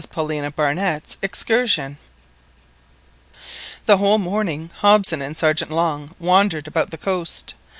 [0.09, 1.99] PAULINA BARNETT'S EXCURSION.
[3.85, 7.53] The whole morning Hobson and Sergeant Long wandered about the coast.